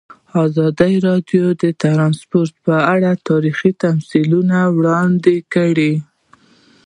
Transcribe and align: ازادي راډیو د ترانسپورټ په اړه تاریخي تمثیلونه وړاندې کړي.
ازادي 0.45 0.93
راډیو 1.07 1.45
د 1.61 1.63
ترانسپورټ 1.83 2.53
په 2.65 2.75
اړه 2.93 3.11
تاریخي 3.27 3.71
تمثیلونه 3.83 4.57
وړاندې 4.77 5.35
کړي. 5.53 5.93